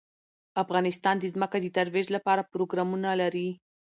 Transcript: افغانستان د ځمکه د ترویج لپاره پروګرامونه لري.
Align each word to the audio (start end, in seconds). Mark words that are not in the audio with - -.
افغانستان 0.63 1.15
د 1.19 1.25
ځمکه 1.33 1.57
د 1.61 1.67
ترویج 1.77 2.07
لپاره 2.15 2.47
پروګرامونه 2.51 3.09
لري. 3.21 3.49